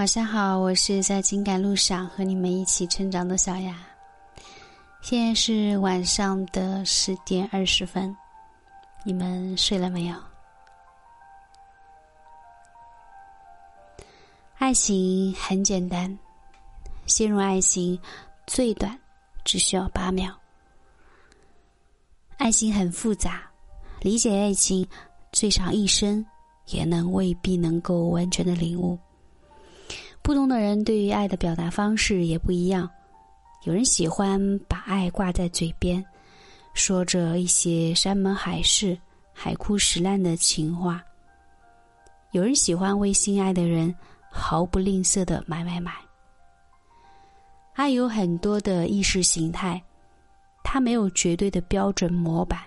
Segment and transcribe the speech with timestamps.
[0.00, 3.76] 晚上好，我是在情感路上和你们一起成长的小雅。
[5.02, 8.16] 现在是晚上的十点二十分，
[9.04, 10.16] 你们睡了没有？
[14.56, 16.18] 爱情很简单，
[17.04, 18.00] 陷入爱情
[18.46, 18.98] 最短
[19.44, 20.34] 只需要八秒。
[22.38, 23.42] 爱情很复杂，
[24.00, 24.88] 理解爱情
[25.30, 26.24] 最长一生
[26.68, 28.98] 也能未必能够完全的领悟。
[30.22, 32.88] 不同的人对于爱的表达方式也不一样，
[33.64, 36.04] 有人喜欢把爱挂在嘴边，
[36.72, 38.96] 说着一些山盟海誓、
[39.32, 41.00] 海枯石烂的情话；
[42.30, 43.92] 有人喜欢为心爱的人
[44.30, 45.92] 毫不吝啬的买买买。
[47.74, 49.82] 爱有很多的意识形态，
[50.62, 52.60] 它没有绝对的标准模板，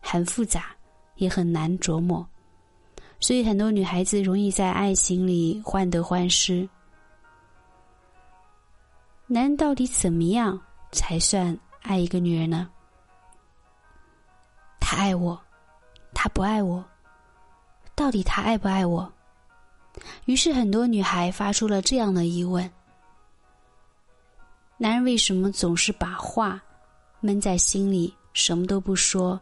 [0.00, 0.66] 很复杂，
[1.16, 2.24] 也很难琢磨。
[3.20, 6.68] 所以，很多女孩子容易在爱情里患得患失。
[9.34, 10.56] 男人到底怎么样
[10.92, 12.70] 才算爱一个女人呢？
[14.78, 15.36] 他爱我，
[16.14, 16.84] 他不爱我，
[17.96, 19.12] 到底他爱不爱我？
[20.26, 22.70] 于是，很多女孩发出了这样的疑问：
[24.76, 26.62] 男人为什么总是把话
[27.18, 29.40] 闷在心里，什么都不说？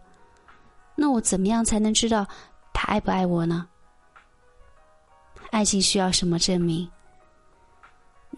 [0.94, 2.26] 那我怎么样才能知道
[2.72, 3.68] 他爱不爱我呢？
[5.50, 6.90] 爱情需要什么证明？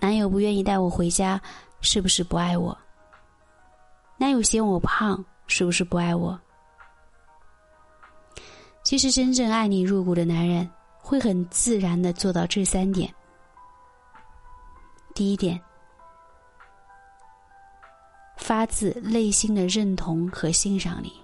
[0.04, 1.40] 男友不愿意带我回家，
[1.80, 2.76] 是不是不爱我？
[4.18, 6.38] 男友嫌我胖，是不是不爱我？
[8.82, 13.10] 其实，真正爱你入骨的男人，会很自然的做到这三点。
[15.14, 15.58] 第一点，
[18.36, 21.14] 发自内心的认同和欣赏你。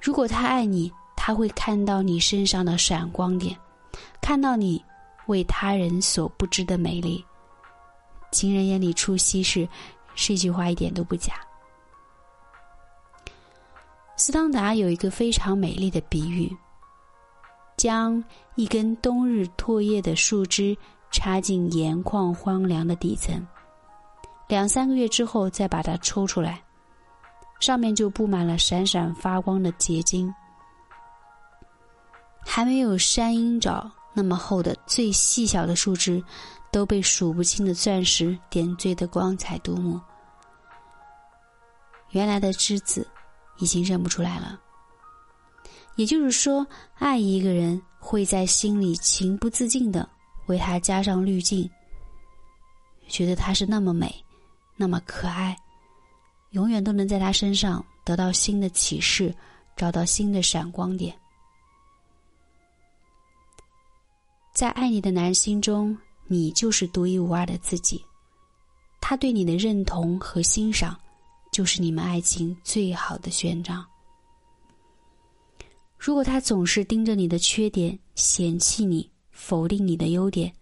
[0.00, 3.54] 如果他爱你，他会看到你身上的闪光点。
[4.22, 4.82] 看到你
[5.26, 7.22] 为他人所不知的美丽，
[8.30, 9.68] 情人眼里出西施，
[10.14, 11.34] 这句话一点都不假。
[14.16, 16.54] 斯汤达有一个非常美丽的比喻：
[17.76, 18.22] 将
[18.54, 20.76] 一根冬日唾液的树枝
[21.10, 23.46] 插进盐矿荒凉的底层，
[24.46, 26.62] 两三个月之后再把它抽出来，
[27.60, 30.32] 上面就布满了闪闪发光的结晶，
[32.44, 33.90] 还没有山鹰爪。
[34.12, 36.22] 那么厚的最细小的树枝，
[36.70, 40.00] 都被数不清的钻石点缀的光彩夺目。
[42.10, 43.06] 原来的栀子
[43.58, 44.60] 已经认不出来了。
[45.96, 50.08] 也就是说，爱一个人会在心里情不自禁的
[50.46, 51.68] 为他加上滤镜，
[53.06, 54.12] 觉得他是那么美，
[54.76, 55.56] 那么可爱，
[56.50, 59.34] 永远都能在他身上得到新的启示，
[59.76, 61.14] 找到新的闪光点。
[64.52, 65.96] 在爱你的男人心中，
[66.26, 68.04] 你就是独一无二的自己。
[69.00, 70.98] 他对你的认同和欣赏，
[71.52, 73.84] 就是你们爱情最好的宣章。
[75.96, 80.52] 如果他总是盯着你的缺点，嫌弃你，否定你的优点，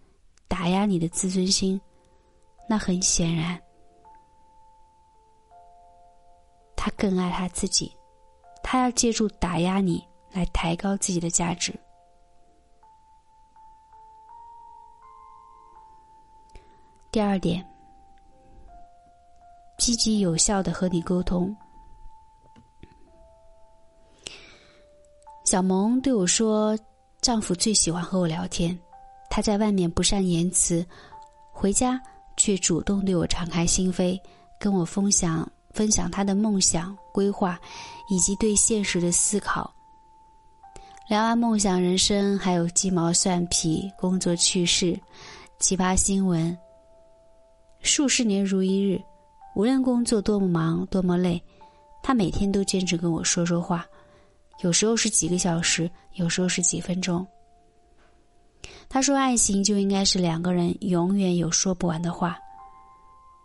[0.46, 1.80] 打压你的自尊心，
[2.68, 3.60] 那很显然，
[6.76, 7.90] 他更爱他自己。
[8.62, 11.72] 他要借助打压你来抬高自己的价值。
[17.18, 17.66] 第二点，
[19.76, 21.52] 积极有效的和你沟通。
[25.44, 26.78] 小萌对我说
[27.20, 28.78] ：“丈夫最喜欢和我聊天，
[29.28, 30.86] 他在外面不善言辞，
[31.50, 32.00] 回家
[32.36, 34.16] 却主动对我敞开心扉，
[34.60, 37.58] 跟我分享分享他的梦想、规划
[38.08, 39.74] 以及对现实的思考。
[41.08, 44.96] 聊完梦想人生，还有鸡毛蒜皮、工作趣事、
[45.58, 46.56] 奇葩新闻。”
[47.80, 49.00] 数十年如一日，
[49.54, 51.42] 无论工作多么忙多么累，
[52.02, 53.86] 他每天都坚持跟我说说话，
[54.62, 57.26] 有时候是几个小时，有时候是几分钟。
[58.88, 62.38] 他说：“爱情就应该是两个人永远有说不完的话，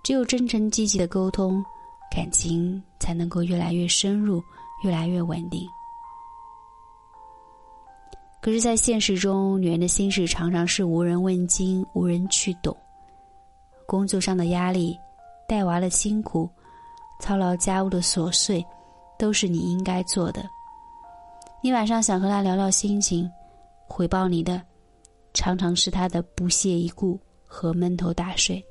[0.03, 1.63] 只有真诚积极的沟通，
[2.09, 4.41] 感情才能够越来越深入，
[4.83, 5.67] 越来越稳定。”
[8.41, 12.75] 可是，在现实中，女人的心事常常是无人问津，无人去懂。
[13.85, 14.97] 工作上的压力，
[15.47, 16.49] 带娃的辛苦，
[17.19, 18.65] 操劳家务的琐碎，
[19.17, 20.43] 都是你应该做的。
[21.61, 23.29] 你晚上想和他聊聊心情，
[23.87, 24.61] 回报你的，
[25.33, 28.63] 常常是他的不屑一顾和闷头大睡。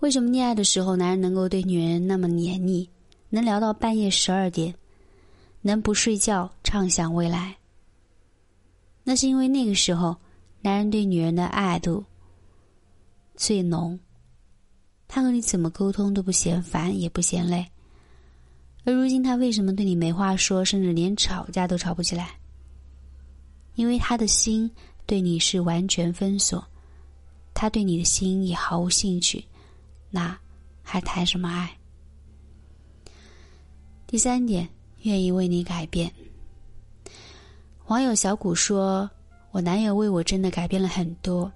[0.00, 2.90] 为什么恋爱的时候，男人能够对女人那么黏腻，
[3.28, 4.74] 能聊到半夜十二点，
[5.60, 7.56] 能不睡觉畅想未来？
[9.04, 10.16] 那是因为那个时候，
[10.62, 12.04] 男人对女人的爱度
[13.36, 13.98] 最浓，
[15.08, 17.66] 他和你怎么沟通都不嫌烦，也不嫌累。
[18.84, 22.38] 而如今，他为什么对你没话说，甚至连吵架都吵不起来？
[23.74, 24.70] 因为他的心
[25.04, 26.64] 对你是完全封锁，
[27.54, 29.44] 他对你的心也毫无兴趣，
[30.10, 30.38] 那
[30.82, 31.76] 还谈什么爱？
[34.06, 34.68] 第三点，
[35.02, 36.12] 愿意为你改变。
[37.86, 39.10] 网友小谷说
[39.52, 41.50] ：“我男友为我真的改变了很多。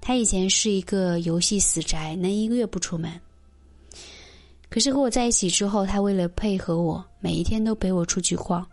[0.00, 3.12] 他以前是一个游戏死宅，能一个月不出门。”
[4.68, 8.66] 可是和我在一起之后，他为了配合我，每一天都陪我出去逛。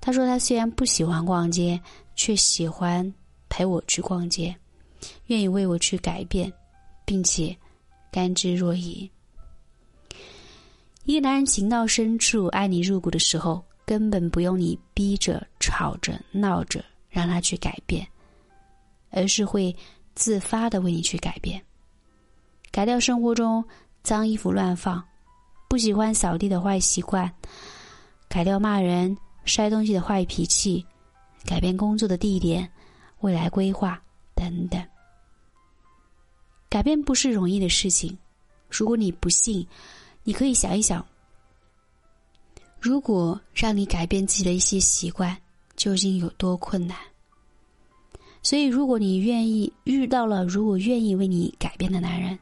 [0.00, 1.78] 他说他虽然不喜欢逛街，
[2.16, 3.12] 却喜欢
[3.50, 4.54] 陪我去逛街，
[5.26, 6.50] 愿意为我去改变，
[7.04, 7.54] 并且
[8.10, 9.08] 甘之若饴。
[11.04, 18.04] 一个男人情到深处、爱你入骨的时候，根本不用你逼着、吵着、闹着让他去改变，
[19.10, 19.76] 而是会
[20.16, 21.62] 自发的为你去改变，
[22.72, 23.64] 改掉生活中。
[24.02, 25.00] 脏衣服乱放，
[25.68, 27.32] 不喜欢扫地的坏习惯，
[28.28, 30.84] 改掉骂人、摔东西的坏脾气，
[31.44, 32.68] 改变工作的地点、
[33.20, 34.02] 未来规划
[34.34, 34.84] 等等。
[36.68, 38.18] 改变不是容易的事情。
[38.68, 39.64] 如果你不信，
[40.24, 41.06] 你可以想一想：
[42.80, 45.40] 如果让你改变自己的一些习惯，
[45.82, 46.96] 究竟有多困难？
[48.40, 52.38] 所以，如果你愿意遇到了如果愿意为你改变的男人，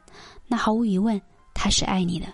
[0.47, 1.19] 那毫无疑问。
[1.55, 2.27] 他是爱你的。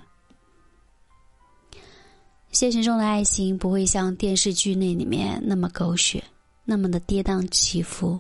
[2.52, 6.22] 现实中的爱情不会像电视剧那里面那么狗血，
[6.66, 8.20] 那么的跌宕起伏。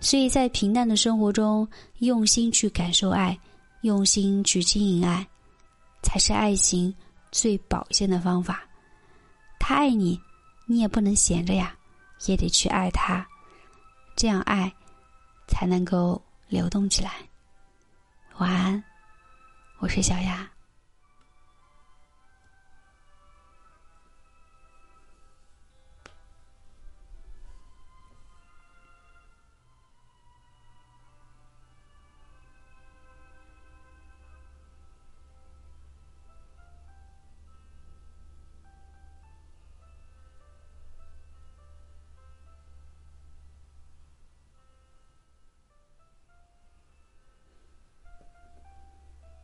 [0.00, 3.38] 所以在平淡的生活中，用心去感受爱，
[3.82, 5.26] 用心去经营爱，
[6.02, 6.94] 才是爱情
[7.30, 8.62] 最保鲜的方法。
[9.58, 10.18] 他爱你，
[10.66, 11.76] 你也不能闲着呀，
[12.26, 13.26] 也得去爱他，
[14.16, 14.72] 这样爱
[15.46, 17.12] 才能够流动起来。
[18.38, 18.82] 晚安。
[19.78, 20.53] 我是小雅。